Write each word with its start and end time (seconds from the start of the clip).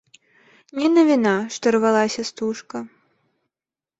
Не 0.79 0.87
навіна, 0.95 1.33
што 1.57 1.73
рвалася 1.75 2.21
стужка. 2.31 2.77